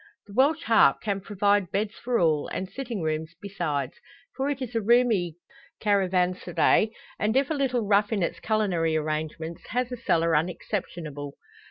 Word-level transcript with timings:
The 0.25 0.33
"Welsh 0.33 0.63
Harp" 0.63 0.99
can 1.01 1.21
provide 1.21 1.69
beds 1.69 1.93
for 1.93 2.17
all, 2.17 2.47
and 2.47 2.67
sitting 2.67 3.03
rooms 3.03 3.35
besides. 3.39 3.99
For 4.35 4.49
it 4.49 4.59
is 4.59 4.73
a 4.73 4.81
roomy 4.81 5.35
caravanserai, 5.79 6.89
and 7.19 7.37
if 7.37 7.51
a 7.51 7.53
little 7.53 7.85
rough 7.85 8.11
in 8.11 8.23
its 8.23 8.39
culinary 8.39 8.95
arrangements, 8.97 9.67
has 9.67 9.91
a 9.91 9.97
cellar 9.97 10.33
unexceptionable. 10.35 11.35